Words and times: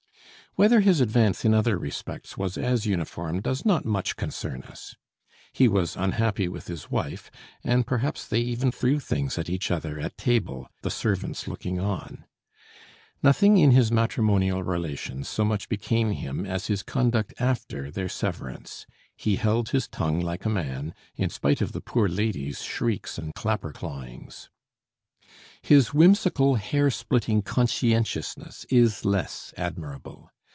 Whether 0.55 0.81
his 0.81 0.99
advance 0.99 1.45
in 1.45 1.53
other 1.53 1.77
respects 1.77 2.37
was 2.37 2.57
as 2.57 2.85
uniform 2.85 3.39
does 3.39 3.63
not 3.63 3.85
much 3.85 4.17
concern 4.17 4.63
us. 4.63 4.93
He 5.53 5.69
was 5.69 5.95
unhappy 5.95 6.49
with 6.49 6.67
his 6.67 6.91
wife, 6.91 7.31
and 7.63 7.87
perhaps 7.87 8.27
they 8.27 8.41
even 8.41 8.69
threw 8.69 8.99
things 8.99 9.37
at 9.37 9.49
each 9.49 9.71
other 9.71 9.97
at 9.97 10.17
table, 10.17 10.67
the 10.81 10.91
servants 10.91 11.47
looking 11.47 11.79
on. 11.79 12.25
Nothing 13.23 13.55
in 13.59 13.71
his 13.71 13.93
matrimonial 13.93 14.61
relations 14.61 15.29
so 15.29 15.45
much 15.45 15.69
became 15.69 16.11
him 16.11 16.45
as 16.45 16.67
his 16.67 16.83
conduct 16.83 17.33
after 17.39 17.89
their 17.89 18.09
severance: 18.09 18.85
he 19.15 19.37
held 19.37 19.69
his 19.69 19.87
tongue 19.87 20.19
like 20.19 20.43
a 20.43 20.49
man, 20.49 20.93
in 21.15 21.29
spite 21.29 21.61
of 21.61 21.71
the 21.71 21.79
poor 21.81 22.09
lady's 22.09 22.61
shrieks 22.61 23.17
and 23.17 23.33
clapper 23.35 23.71
clawings. 23.71 24.49
His 25.61 25.93
whimsical, 25.93 26.55
hair 26.55 26.91
splitting 26.91 27.41
conscientiousness 27.41 28.65
is 28.69 29.05
less 29.05 29.53
admirable. 29.55 30.29